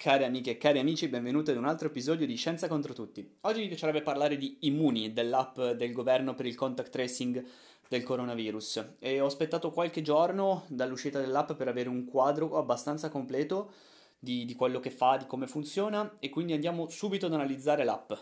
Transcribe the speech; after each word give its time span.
Cari 0.00 0.22
amiche 0.22 0.52
e 0.52 0.58
cari 0.58 0.78
amici, 0.78 1.08
benvenuti 1.08 1.50
ad 1.50 1.56
un 1.56 1.64
altro 1.64 1.88
episodio 1.88 2.24
di 2.24 2.36
Scienza 2.36 2.68
contro 2.68 2.92
tutti. 2.92 3.38
Oggi 3.40 3.62
mi 3.62 3.66
piacerebbe 3.66 4.00
parlare 4.00 4.36
di 4.36 4.58
Immuni, 4.60 5.12
dell'app 5.12 5.58
del 5.60 5.92
governo 5.92 6.36
per 6.36 6.46
il 6.46 6.54
contact 6.54 6.92
tracing 6.92 7.44
del 7.88 8.04
coronavirus. 8.04 8.94
E 9.00 9.18
ho 9.18 9.26
aspettato 9.26 9.72
qualche 9.72 10.00
giorno 10.00 10.66
dall'uscita 10.68 11.18
dell'app 11.18 11.50
per 11.54 11.66
avere 11.66 11.88
un 11.88 12.04
quadro 12.04 12.56
abbastanza 12.58 13.08
completo 13.08 13.72
di, 14.20 14.44
di 14.44 14.54
quello 14.54 14.78
che 14.78 14.92
fa, 14.92 15.16
di 15.16 15.26
come 15.26 15.48
funziona 15.48 16.18
e 16.20 16.28
quindi 16.28 16.52
andiamo 16.52 16.88
subito 16.88 17.26
ad 17.26 17.32
analizzare 17.32 17.82
l'app. 17.82 18.12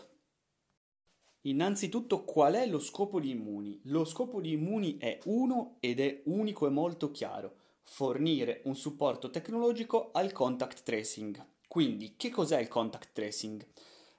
Innanzitutto, 1.41 2.23
qual 2.23 2.55
è 2.55 2.65
lo 2.65 2.79
scopo 2.79 3.19
di 3.19 3.29
Immuni? 3.29 3.79
Lo 3.83 4.03
scopo 4.03 4.41
di 4.41 4.53
Immuni 4.53 4.97
è 4.97 5.19
uno 5.25 5.77
ed 5.79 5.99
è 5.99 6.23
unico 6.25 6.65
e 6.65 6.71
molto 6.71 7.11
chiaro: 7.11 7.53
fornire 7.83 8.61
un 8.63 8.75
supporto 8.75 9.29
tecnologico 9.29 10.09
al 10.11 10.31
contact 10.31 10.81
tracing. 10.81 11.55
Quindi, 11.67 12.15
che 12.17 12.29
cos'è 12.29 12.59
il 12.59 12.67
contact 12.67 13.09
tracing? 13.13 13.65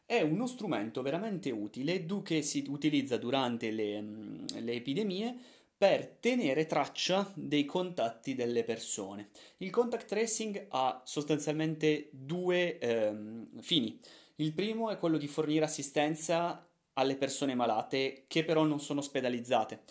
È 0.04 0.20
uno 0.22 0.46
strumento 0.46 1.02
veramente 1.02 1.50
utile 1.50 2.04
che 2.22 2.42
si 2.42 2.64
utilizza 2.68 3.16
durante 3.16 3.70
le, 3.70 4.00
mm, 4.00 4.44
le 4.60 4.72
epidemie 4.72 5.36
per 5.76 6.16
tenere 6.20 6.66
traccia 6.66 7.30
dei 7.34 7.64
contatti 7.64 8.34
delle 8.34 8.64
persone. 8.64 9.28
Il 9.58 9.70
contact 9.70 10.06
tracing 10.06 10.66
ha 10.70 11.02
sostanzialmente 11.04 12.08
due 12.10 12.78
ehm, 12.78 13.60
fini. 13.60 13.98
Il 14.36 14.52
primo 14.54 14.90
è 14.90 14.96
quello 14.98 15.18
di 15.18 15.28
fornire 15.28 15.64
assistenza 15.64 16.68
alle 16.94 17.16
persone 17.16 17.54
malate 17.54 18.24
che 18.26 18.44
però 18.44 18.64
non 18.64 18.80
sono 18.80 19.00
ospedalizzate. 19.00 19.82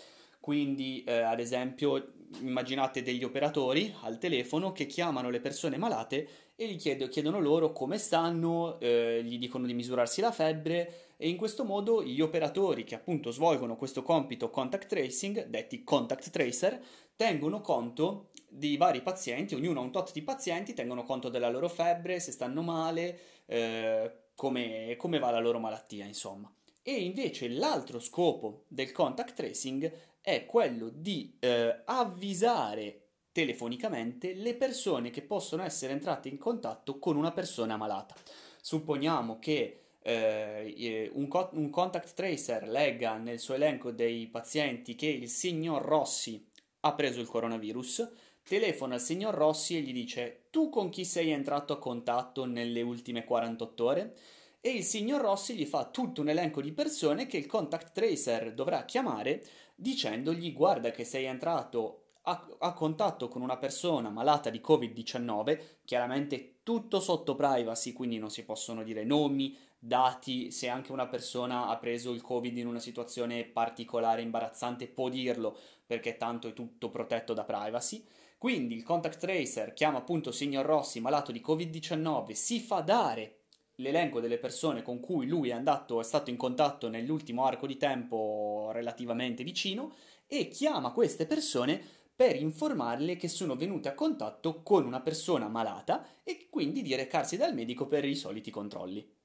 Quindi, 0.47 1.03
eh, 1.03 1.11
ad 1.23 1.41
esempio, 1.41 2.13
immaginate 2.39 3.03
degli 3.03 3.25
operatori 3.25 3.93
al 4.03 4.17
telefono 4.17 4.71
che 4.71 4.85
chiamano 4.85 5.29
le 5.29 5.41
persone 5.41 5.75
malate 5.75 6.53
e 6.55 6.67
gli 6.67 6.77
chiedo, 6.77 7.09
chiedono 7.09 7.41
loro 7.41 7.73
come 7.73 7.97
stanno, 7.97 8.79
eh, 8.79 9.21
gli 9.25 9.37
dicono 9.39 9.65
di 9.65 9.73
misurarsi 9.73 10.21
la 10.21 10.31
febbre 10.31 11.15
e 11.17 11.27
in 11.27 11.35
questo 11.35 11.65
modo 11.65 12.01
gli 12.01 12.21
operatori 12.21 12.85
che 12.85 12.95
appunto 12.95 13.31
svolgono 13.31 13.75
questo 13.75 14.03
compito 14.03 14.49
contact 14.49 14.87
tracing, 14.87 15.47
detti 15.47 15.83
contact 15.83 16.29
tracer, 16.29 16.81
tengono 17.17 17.59
conto 17.59 18.29
di 18.47 18.77
vari 18.77 19.01
pazienti, 19.01 19.53
ognuno 19.53 19.81
ha 19.81 19.83
un 19.83 19.91
tot 19.91 20.13
di 20.13 20.21
pazienti, 20.21 20.73
tengono 20.73 21.03
conto 21.03 21.27
della 21.27 21.49
loro 21.49 21.67
febbre, 21.67 22.21
se 22.21 22.31
stanno 22.31 22.61
male, 22.61 23.19
eh, 23.47 24.29
come, 24.33 24.95
come 24.97 25.19
va 25.19 25.29
la 25.29 25.41
loro 25.41 25.59
malattia, 25.59 26.05
insomma. 26.05 26.49
E 26.89 27.03
invece 27.03 27.49
l'altro 27.49 27.99
scopo 27.99 28.63
del 28.69 28.93
contact 28.93 29.33
tracing 29.33 29.91
è 30.27 30.45
quello 30.45 30.89
di 30.93 31.37
eh, 31.39 31.83
avvisare 31.85 33.03
telefonicamente 33.31 34.33
le 34.33 34.55
persone 34.55 35.09
che 35.09 35.21
possono 35.21 35.63
essere 35.63 35.93
entrate 35.93 36.27
in 36.27 36.37
contatto 36.37 36.99
con 36.99 37.15
una 37.15 37.31
persona 37.31 37.77
malata. 37.77 38.13
Supponiamo 38.59 39.39
che 39.39 39.83
eh, 40.01 41.09
un, 41.13 41.29
co- 41.29 41.51
un, 41.53 41.69
contact 41.69 42.13
tracer 42.13 42.67
legga 42.67 43.15
nel 43.15 43.39
suo 43.39 43.53
elenco 43.53 43.91
dei 43.91 44.27
pazienti 44.27 44.95
che 44.95 45.07
il 45.07 45.29
signor 45.29 45.81
Rossi 45.81 46.45
ha 46.81 46.93
preso 46.93 47.21
il 47.21 47.27
coronavirus, 47.27 48.11
telefona 48.43 48.95
al 48.95 49.01
signor 49.01 49.33
Rossi 49.33 49.77
e 49.77 49.79
gli 49.79 49.93
dice 49.93 50.47
tu 50.49 50.67
con 50.67 50.89
chi 50.89 51.05
sei 51.05 51.29
entrato 51.29 51.71
a 51.71 51.79
contatto 51.79 52.43
nelle 52.43 52.81
ultime 52.81 53.23
48 53.23 53.85
ore? 53.85 54.15
E 54.59 54.71
il 54.71 54.83
signor 54.83 55.21
Rossi 55.21 55.55
gli 55.55 55.65
fa 55.65 55.85
tutto 55.85 56.19
un 56.19 56.27
elenco 56.27 56.61
di 56.61 56.73
persone 56.73 57.27
che 57.27 57.37
il 57.37 57.45
contact 57.45 57.93
tracer 57.93 58.53
dovrà 58.53 58.83
chiamare 58.83 59.41
dicendogli 59.79 60.53
guarda 60.53 60.89
che 60.89 61.03
sei 61.03 61.25
entrato 61.25 62.01
a, 62.23 62.47
a, 62.59 62.73
contatto 62.73 63.27
con 63.27 63.41
una 63.41 63.57
persona 63.57 64.09
malata 64.09 64.49
di 64.49 64.59
Covid-19, 64.59 65.59
chiaramente 65.85 66.57
tutto 66.63 66.99
sotto 66.99 67.35
privacy, 67.35 67.93
quindi 67.93 68.17
non 68.17 68.29
si 68.29 68.43
possono 68.43 68.83
dire 68.83 69.05
nomi, 69.05 69.55
dati, 69.79 70.51
se 70.51 70.67
anche 70.67 70.91
una 70.91 71.07
persona 71.07 71.67
ha 71.67 71.77
preso 71.77 72.11
il 72.11 72.21
Covid 72.21 72.57
in 72.57 72.67
una 72.67 72.79
situazione 72.79 73.45
particolare, 73.45 74.23
imbarazzante, 74.23 74.87
può 74.87 75.07
dirlo 75.07 75.57
perché 75.85 76.17
tanto 76.17 76.49
è 76.49 76.53
tutto 76.53 76.89
protetto 76.89 77.33
da 77.33 77.45
privacy. 77.45 78.03
Quindi 78.37 78.75
il 78.75 78.83
contact 78.83 79.19
tracer 79.19 79.73
chiama 79.73 79.99
appunto 79.99 80.31
signor 80.31 80.65
Rossi 80.65 80.99
malato 80.99 81.31
di 81.31 81.43
Covid-19, 81.45 82.31
si 82.33 82.59
fa 82.59 82.81
dare 82.81 83.36
l'elenco 83.77 84.19
delle 84.19 84.37
persone 84.37 84.81
con 84.81 84.99
cui 84.99 85.27
lui 85.27 85.49
è 85.49 85.53
andato, 85.53 85.99
è 85.99 86.03
stato 86.03 86.29
in 86.29 86.37
contatto 86.37 86.89
nell'ultimo 86.89 87.45
arco 87.45 87.67
di 87.67 87.77
tempo 87.77 88.69
relativamente 88.71 89.43
vicino 89.43 89.93
e 90.27 90.47
chiama 90.47 90.91
queste 90.91 91.25
persone 91.25 91.81
per 92.15 92.35
informarle 92.35 93.15
che 93.15 93.27
sono 93.27 93.55
venute 93.55 93.89
a 93.89 93.93
contatto 93.93 94.63
con 94.63 94.85
una 94.85 95.01
persona 95.01 95.47
malata 95.47 96.05
e 96.23 96.47
quindi 96.49 96.81
di 96.81 96.95
recarsi 96.95 97.37
dal 97.37 97.53
medico 97.53 97.87
per 97.87 98.05
i 98.05 98.15
soliti 98.15 98.49
controlli. 98.49 99.15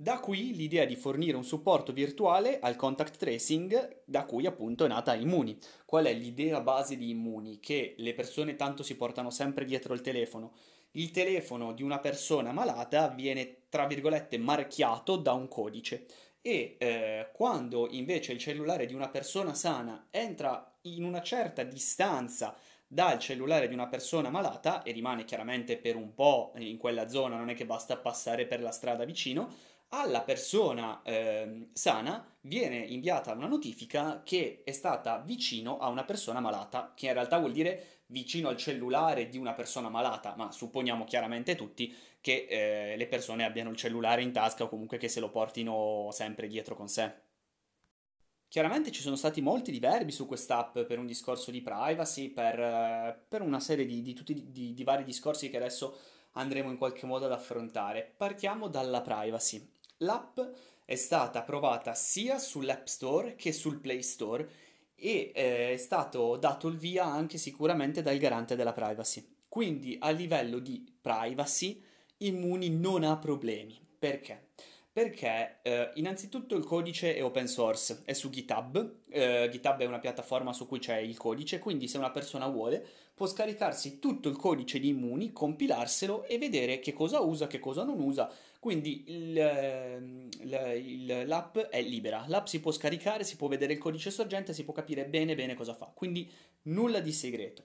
Da 0.00 0.18
qui 0.20 0.54
l'idea 0.54 0.86
di 0.86 0.96
fornire 0.96 1.36
un 1.36 1.44
supporto 1.44 1.92
virtuale 1.92 2.58
al 2.60 2.74
contact 2.74 3.18
tracing, 3.18 4.02
da 4.06 4.24
cui 4.24 4.46
appunto 4.46 4.86
è 4.86 4.88
nata 4.88 5.14
Immuni. 5.14 5.58
Qual 5.84 6.06
è 6.06 6.14
l'idea 6.14 6.62
base 6.62 6.96
di 6.96 7.10
Immuni? 7.10 7.60
Che 7.60 7.96
le 7.98 8.14
persone 8.14 8.56
tanto 8.56 8.82
si 8.82 8.96
portano 8.96 9.28
sempre 9.28 9.66
dietro 9.66 9.92
il 9.92 10.00
telefono. 10.00 10.54
Il 10.92 11.10
telefono 11.12 11.72
di 11.72 11.82
una 11.82 11.98
persona 12.00 12.52
malata 12.52 13.08
viene, 13.08 13.66
tra 13.68 13.86
virgolette, 13.86 14.38
marchiato 14.38 15.16
da 15.16 15.32
un 15.32 15.46
codice. 15.46 16.06
E 16.42 16.76
eh, 16.78 17.30
quando 17.32 17.86
invece 17.90 18.32
il 18.32 18.38
cellulare 18.38 18.86
di 18.86 18.94
una 18.94 19.08
persona 19.08 19.54
sana 19.54 20.08
entra 20.10 20.78
in 20.82 21.04
una 21.04 21.22
certa 21.22 21.62
distanza 21.62 22.56
dal 22.86 23.18
cellulare 23.20 23.68
di 23.68 23.74
una 23.74 23.86
persona 23.86 24.30
malata 24.30 24.82
e 24.82 24.90
rimane 24.90 25.24
chiaramente 25.24 25.76
per 25.76 25.94
un 25.94 26.12
po' 26.12 26.52
in 26.56 26.76
quella 26.76 27.08
zona, 27.08 27.36
non 27.36 27.50
è 27.50 27.54
che 27.54 27.66
basta 27.66 27.96
passare 27.96 28.46
per 28.46 28.60
la 28.60 28.72
strada 28.72 29.04
vicino, 29.04 29.54
alla 29.92 30.22
persona 30.22 31.02
eh, 31.02 31.68
sana 31.72 32.24
viene 32.42 32.76
inviata 32.76 33.32
una 33.32 33.46
notifica 33.46 34.22
che 34.24 34.62
è 34.64 34.72
stata 34.72 35.18
vicino 35.18 35.78
a 35.78 35.88
una 35.88 36.04
persona 36.04 36.40
malata, 36.40 36.92
che 36.94 37.06
in 37.06 37.14
realtà 37.14 37.38
vuol 37.38 37.52
dire 37.52 38.02
vicino 38.06 38.48
al 38.48 38.56
cellulare 38.56 39.28
di 39.28 39.38
una 39.38 39.52
persona 39.52 39.88
malata, 39.88 40.34
ma 40.36 40.50
supponiamo 40.50 41.04
chiaramente 41.04 41.54
tutti 41.54 41.94
che 42.20 42.46
eh, 42.48 42.96
le 42.96 43.06
persone 43.06 43.44
abbiano 43.44 43.70
il 43.70 43.76
cellulare 43.76 44.22
in 44.22 44.32
tasca 44.32 44.64
o 44.64 44.68
comunque 44.68 44.98
che 44.98 45.08
se 45.08 45.20
lo 45.20 45.30
portino 45.30 46.08
sempre 46.12 46.46
dietro 46.46 46.74
con 46.76 46.88
sé. 46.88 47.28
Chiaramente 48.48 48.90
ci 48.90 49.00
sono 49.00 49.14
stati 49.14 49.40
molti 49.40 49.70
diverbi 49.70 50.10
su 50.10 50.26
quest'app 50.26 50.80
per 50.80 50.98
un 50.98 51.06
discorso 51.06 51.52
di 51.52 51.62
privacy, 51.62 52.30
per, 52.30 52.58
eh, 52.58 53.24
per 53.28 53.42
una 53.42 53.60
serie 53.60 53.86
di, 53.86 54.02
di, 54.02 54.12
tutti, 54.12 54.50
di, 54.50 54.74
di 54.74 54.84
vari 54.84 55.04
discorsi 55.04 55.50
che 55.50 55.56
adesso 55.56 55.96
andremo 56.32 56.70
in 56.70 56.76
qualche 56.76 57.06
modo 57.06 57.26
ad 57.26 57.32
affrontare. 57.32 58.12
Partiamo 58.16 58.68
dalla 58.68 59.02
privacy. 59.02 59.78
L'app 60.02 60.40
è 60.86 60.94
stata 60.94 61.40
approvata 61.40 61.92
sia 61.92 62.38
sull'App 62.38 62.86
Store 62.86 63.36
che 63.36 63.52
sul 63.52 63.80
Play 63.80 64.02
Store 64.02 64.48
e 64.94 65.30
eh, 65.34 65.72
è 65.74 65.76
stato 65.76 66.36
dato 66.36 66.68
il 66.68 66.78
via 66.78 67.04
anche 67.04 67.36
sicuramente 67.36 68.00
dal 68.00 68.16
garante 68.16 68.56
della 68.56 68.72
privacy. 68.72 69.36
Quindi 69.46 69.98
a 70.00 70.10
livello 70.10 70.58
di 70.58 70.90
privacy 71.00 71.82
Immuni 72.18 72.70
non 72.70 73.04
ha 73.04 73.18
problemi. 73.18 73.78
Perché? 73.98 74.48
Perché 74.92 75.58
eh, 75.62 75.90
innanzitutto 75.94 76.56
il 76.56 76.64
codice 76.64 77.14
è 77.14 77.22
open 77.22 77.46
source, 77.46 78.02
è 78.04 78.12
su 78.14 78.30
GitHub, 78.30 79.02
eh, 79.10 79.48
GitHub 79.50 79.80
è 79.80 79.86
una 79.86 79.98
piattaforma 79.98 80.52
su 80.52 80.66
cui 80.66 80.78
c'è 80.78 80.96
il 80.96 81.16
codice, 81.16 81.58
quindi 81.58 81.88
se 81.88 81.98
una 81.98 82.10
persona 82.10 82.48
vuole 82.48 82.84
può 83.14 83.26
scaricarsi 83.26 83.98
tutto 83.98 84.28
il 84.28 84.36
codice 84.36 84.80
di 84.80 84.88
Immuni, 84.88 85.32
compilarselo 85.32 86.24
e 86.24 86.38
vedere 86.38 86.80
che 86.80 86.92
cosa 86.92 87.20
usa, 87.20 87.46
che 87.46 87.58
cosa 87.58 87.84
non 87.84 88.00
usa, 88.00 88.32
quindi 88.60 89.04
il, 89.06 89.38
ehm, 89.38 90.28
il, 90.42 91.22
l'app 91.26 91.56
è 91.56 91.80
libera, 91.80 92.26
l'app 92.28 92.44
si 92.44 92.60
può 92.60 92.70
scaricare, 92.70 93.24
si 93.24 93.36
può 93.36 93.48
vedere 93.48 93.72
il 93.72 93.78
codice 93.78 94.10
sorgente, 94.10 94.52
si 94.52 94.64
può 94.64 94.74
capire 94.74 95.06
bene 95.06 95.34
bene 95.34 95.54
cosa 95.54 95.72
fa, 95.72 95.90
quindi 95.94 96.30
nulla 96.64 97.00
di 97.00 97.10
segreto. 97.10 97.64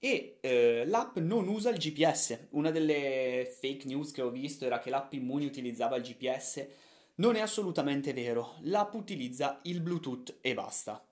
E 0.00 0.38
eh, 0.40 0.84
l'app 0.86 1.18
non 1.18 1.46
usa 1.46 1.70
il 1.70 1.78
GPS. 1.78 2.48
Una 2.50 2.72
delle 2.72 3.48
fake 3.60 3.86
news 3.86 4.10
che 4.10 4.22
ho 4.22 4.30
visto 4.30 4.66
era 4.66 4.80
che 4.80 4.90
l'app 4.90 5.12
Immuni 5.12 5.46
utilizzava 5.46 5.96
il 5.96 6.02
GPS. 6.02 6.66
Non 7.16 7.36
è 7.36 7.40
assolutamente 7.40 8.12
vero, 8.12 8.56
l'app 8.62 8.92
utilizza 8.94 9.60
il 9.62 9.80
Bluetooth 9.80 10.38
e 10.40 10.52
basta. 10.52 11.02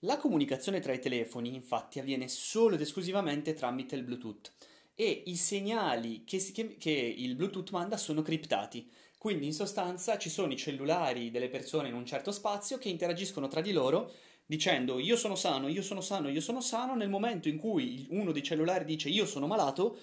La 0.00 0.18
comunicazione 0.18 0.80
tra 0.80 0.92
i 0.92 0.98
telefoni 0.98 1.54
infatti 1.54 2.00
avviene 2.00 2.26
solo 2.26 2.74
ed 2.74 2.80
esclusivamente 2.80 3.54
tramite 3.54 3.94
il 3.94 4.02
Bluetooth 4.02 4.52
e 4.94 5.22
i 5.26 5.36
segnali 5.36 6.24
che, 6.24 6.38
che, 6.52 6.76
che 6.76 6.90
il 6.90 7.34
Bluetooth 7.34 7.70
manda 7.70 7.96
sono 7.96 8.22
criptati. 8.22 8.88
Quindi 9.18 9.46
in 9.46 9.52
sostanza 9.52 10.18
ci 10.18 10.28
sono 10.28 10.52
i 10.52 10.56
cellulari 10.56 11.30
delle 11.30 11.48
persone 11.48 11.88
in 11.88 11.94
un 11.94 12.04
certo 12.04 12.30
spazio 12.30 12.78
che 12.78 12.90
interagiscono 12.90 13.48
tra 13.48 13.60
di 13.60 13.72
loro 13.72 14.12
dicendo 14.46 14.98
io 14.98 15.16
sono 15.16 15.34
sano, 15.34 15.68
io 15.68 15.82
sono 15.82 16.00
sano, 16.00 16.28
io 16.28 16.40
sono 16.40 16.60
sano, 16.60 16.94
nel 16.94 17.08
momento 17.08 17.48
in 17.48 17.56
cui 17.56 18.06
uno 18.10 18.32
dei 18.32 18.42
cellulari 18.42 18.84
dice 18.84 19.08
io 19.08 19.24
sono 19.24 19.46
malato, 19.46 19.96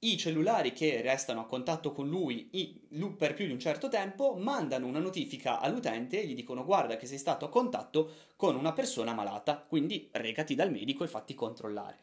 i 0.00 0.16
cellulari 0.16 0.72
che 0.72 1.00
restano 1.00 1.40
a 1.40 1.46
contatto 1.46 1.90
con 1.90 2.08
lui 2.08 2.48
per 3.16 3.34
più 3.34 3.46
di 3.46 3.52
un 3.52 3.58
certo 3.58 3.88
tempo 3.88 4.36
mandano 4.36 4.86
una 4.86 5.00
notifica 5.00 5.58
all'utente 5.58 6.22
e 6.22 6.26
gli 6.26 6.36
dicono 6.36 6.64
guarda 6.64 6.96
che 6.96 7.06
sei 7.06 7.18
stato 7.18 7.44
a 7.44 7.48
contatto 7.48 8.12
con 8.36 8.54
una 8.54 8.72
persona 8.72 9.12
malata, 9.12 9.56
quindi 9.56 10.08
recati 10.12 10.54
dal 10.54 10.70
medico 10.70 11.02
e 11.02 11.08
fatti 11.08 11.34
controllare. 11.34 11.98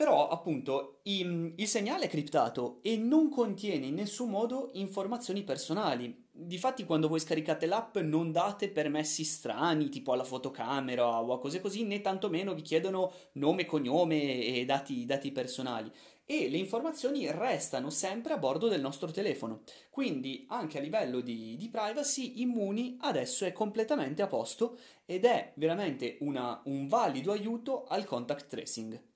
Però 0.00 0.28
appunto 0.28 1.00
il, 1.02 1.52
il 1.56 1.66
segnale 1.66 2.06
è 2.06 2.08
criptato 2.08 2.78
e 2.80 2.96
non 2.96 3.28
contiene 3.28 3.84
in 3.84 3.96
nessun 3.96 4.30
modo 4.30 4.70
informazioni 4.72 5.42
personali. 5.42 6.24
Difatti 6.32 6.86
quando 6.86 7.06
voi 7.06 7.20
scaricate 7.20 7.66
l'app 7.66 7.98
non 7.98 8.32
date 8.32 8.70
permessi 8.70 9.24
strani, 9.24 9.90
tipo 9.90 10.12
alla 10.12 10.24
fotocamera 10.24 11.20
o 11.20 11.34
a 11.34 11.38
cose 11.38 11.60
così, 11.60 11.84
né 11.84 12.00
tantomeno 12.00 12.54
vi 12.54 12.62
chiedono 12.62 13.12
nome, 13.32 13.66
cognome 13.66 14.42
e 14.42 14.64
dati, 14.64 15.04
dati 15.04 15.32
personali 15.32 15.92
e 16.24 16.48
le 16.48 16.56
informazioni 16.56 17.30
restano 17.30 17.90
sempre 17.90 18.32
a 18.32 18.38
bordo 18.38 18.68
del 18.68 18.80
nostro 18.80 19.10
telefono. 19.10 19.64
Quindi 19.90 20.46
anche 20.48 20.78
a 20.78 20.80
livello 20.80 21.20
di, 21.20 21.56
di 21.58 21.68
privacy 21.68 22.40
Immuni 22.40 22.96
adesso 23.00 23.44
è 23.44 23.52
completamente 23.52 24.22
a 24.22 24.28
posto 24.28 24.78
ed 25.04 25.26
è 25.26 25.52
veramente 25.56 26.16
una, 26.20 26.58
un 26.64 26.88
valido 26.88 27.32
aiuto 27.32 27.84
al 27.84 28.06
contact 28.06 28.46
tracing. 28.46 29.08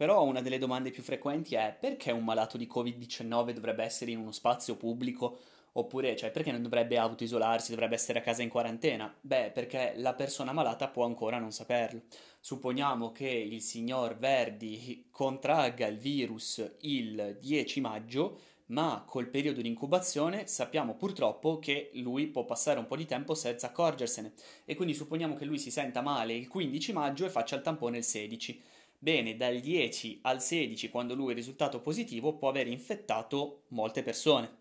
Però 0.00 0.24
una 0.24 0.40
delle 0.40 0.56
domande 0.56 0.90
più 0.90 1.02
frequenti 1.02 1.56
è 1.56 1.76
perché 1.78 2.10
un 2.10 2.24
malato 2.24 2.56
di 2.56 2.66
Covid-19 2.66 3.50
dovrebbe 3.50 3.84
essere 3.84 4.10
in 4.10 4.18
uno 4.18 4.32
spazio 4.32 4.74
pubblico 4.74 5.40
oppure 5.72 6.16
cioè, 6.16 6.30
perché 6.30 6.50
non 6.50 6.62
dovrebbe 6.62 6.96
autoisolarsi, 6.96 7.72
dovrebbe 7.72 7.96
essere 7.96 8.20
a 8.20 8.22
casa 8.22 8.40
in 8.40 8.48
quarantena? 8.48 9.14
Beh, 9.20 9.50
perché 9.52 9.92
la 9.96 10.14
persona 10.14 10.54
malata 10.54 10.88
può 10.88 11.04
ancora 11.04 11.38
non 11.38 11.52
saperlo. 11.52 12.00
Supponiamo 12.40 13.12
che 13.12 13.28
il 13.28 13.60
signor 13.60 14.16
Verdi 14.16 15.08
contragga 15.10 15.86
il 15.86 15.98
virus 15.98 16.66
il 16.80 17.36
10 17.38 17.80
maggio, 17.82 18.40
ma 18.68 19.04
col 19.06 19.28
periodo 19.28 19.60
di 19.60 19.68
incubazione 19.68 20.46
sappiamo 20.46 20.94
purtroppo 20.94 21.58
che 21.58 21.90
lui 21.96 22.26
può 22.28 22.46
passare 22.46 22.78
un 22.78 22.86
po' 22.86 22.96
di 22.96 23.04
tempo 23.04 23.34
senza 23.34 23.66
accorgersene 23.66 24.32
e 24.64 24.74
quindi 24.76 24.94
supponiamo 24.94 25.34
che 25.34 25.44
lui 25.44 25.58
si 25.58 25.70
senta 25.70 26.00
male 26.00 26.32
il 26.32 26.48
15 26.48 26.94
maggio 26.94 27.26
e 27.26 27.30
faccia 27.30 27.56
il 27.56 27.62
tampone 27.62 27.98
il 27.98 28.04
16. 28.04 28.62
Bene, 29.02 29.34
dal 29.34 29.60
10 29.60 30.18
al 30.24 30.42
16, 30.42 30.90
quando 30.90 31.14
lui 31.14 31.32
è 31.32 31.34
risultato 31.34 31.80
positivo, 31.80 32.36
può 32.36 32.50
aver 32.50 32.66
infettato 32.66 33.62
molte 33.68 34.02
persone. 34.02 34.58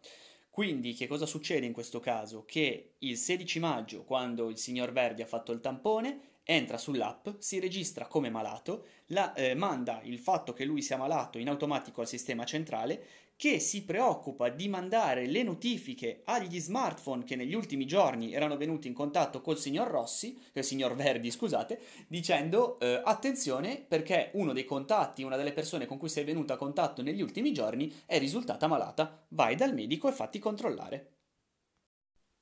Quindi 0.49 0.93
che 0.93 1.07
cosa 1.07 1.25
succede 1.25 1.65
in 1.65 1.73
questo 1.73 1.99
caso? 1.99 2.45
Che 2.45 2.93
il 2.99 3.17
16 3.17 3.59
maggio, 3.59 4.05
quando 4.05 4.49
il 4.49 4.57
signor 4.57 4.93
Verdi 4.93 5.21
ha 5.21 5.25
fatto 5.25 5.51
il 5.51 5.59
tampone, 5.59 6.37
entra 6.49 6.79
sull'app, 6.79 7.27
si 7.37 7.59
registra 7.59 8.07
come 8.07 8.31
malato, 8.31 8.85
la, 9.07 9.33
eh, 9.33 9.53
manda 9.53 10.01
il 10.03 10.17
fatto 10.17 10.51
che 10.51 10.65
lui 10.65 10.81
sia 10.81 10.97
malato 10.97 11.37
in 11.37 11.47
automatico 11.47 12.01
al 12.01 12.07
sistema 12.07 12.43
centrale 12.43 13.05
che 13.35 13.59
si 13.59 13.85
preoccupa 13.85 14.49
di 14.49 14.67
mandare 14.67 15.27
le 15.27 15.43
notifiche 15.43 16.23
agli 16.25 16.59
smartphone 16.59 17.23
che 17.23 17.35
negli 17.37 17.53
ultimi 17.53 17.85
giorni 17.85 18.33
erano 18.33 18.57
venuti 18.57 18.87
in 18.87 18.93
contatto 18.93 19.41
col 19.41 19.59
signor 19.59 19.87
Rossi, 19.89 20.37
il 20.51 20.63
signor 20.63 20.95
Verdi, 20.95 21.31
scusate, 21.31 21.79
dicendo 22.07 22.79
eh, 22.79 22.99
attenzione 23.01 23.85
perché 23.87 24.31
uno 24.33 24.51
dei 24.51 24.65
contatti, 24.65 25.23
una 25.23 25.37
delle 25.37 25.53
persone 25.53 25.85
con 25.85 25.97
cui 25.97 26.09
sei 26.09 26.25
venuto 26.25 26.51
a 26.51 26.57
contatto 26.57 27.01
negli 27.01 27.21
ultimi 27.21 27.53
giorni 27.53 27.93
è 28.05 28.17
risultata 28.17 28.67
malata, 28.67 29.23
vai 29.29 29.55
dal 29.55 29.73
medico 29.73 30.09
e 30.09 30.13
fatti 30.13 30.39
controllare. 30.39 31.18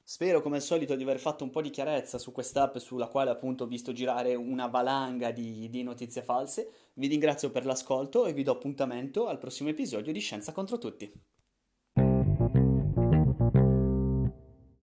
Spero 0.10 0.40
come 0.42 0.56
al 0.56 0.62
solito 0.62 0.96
di 0.96 1.04
aver 1.04 1.20
fatto 1.20 1.44
un 1.44 1.50
po' 1.50 1.62
di 1.62 1.70
chiarezza 1.70 2.18
su 2.18 2.32
quest'app 2.32 2.78
sulla 2.78 3.10
quale 3.10 3.30
appunto 3.30 3.66
ho 3.66 3.68
visto 3.68 3.92
girare 3.92 4.36
una 4.36 4.68
valanga 4.68 5.32
di, 5.32 5.68
di 5.70 5.84
notizie 5.84 6.22
false. 6.22 6.72
Vi 6.94 7.08
ringrazio 7.08 7.52
per 7.52 7.66
l'ascolto 7.66 8.26
e 8.26 8.32
vi 8.32 8.44
do 8.44 8.54
appuntamento 8.54 9.28
al 9.28 9.38
prossimo 9.38 9.68
episodio 9.68 10.14
di 10.14 10.22
Scienza 10.22 10.54
contro 10.54 10.78
tutti. 10.78 11.12